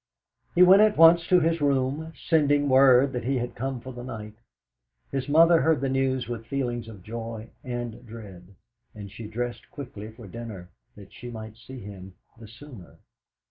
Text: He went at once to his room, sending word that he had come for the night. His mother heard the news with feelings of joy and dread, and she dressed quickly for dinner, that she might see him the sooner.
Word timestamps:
He 0.55 0.63
went 0.63 0.81
at 0.81 0.97
once 0.97 1.27
to 1.27 1.41
his 1.41 1.61
room, 1.61 2.11
sending 2.27 2.67
word 2.69 3.13
that 3.13 3.23
he 3.23 3.37
had 3.37 3.53
come 3.53 3.79
for 3.81 3.93
the 3.93 4.03
night. 4.03 4.33
His 5.11 5.29
mother 5.29 5.61
heard 5.61 5.79
the 5.79 5.89
news 5.89 6.27
with 6.27 6.47
feelings 6.47 6.87
of 6.87 7.03
joy 7.03 7.51
and 7.63 8.03
dread, 8.07 8.55
and 8.95 9.11
she 9.11 9.27
dressed 9.27 9.69
quickly 9.69 10.09
for 10.09 10.25
dinner, 10.25 10.69
that 10.95 11.13
she 11.13 11.29
might 11.29 11.55
see 11.55 11.81
him 11.81 12.15
the 12.39 12.47
sooner. 12.47 12.95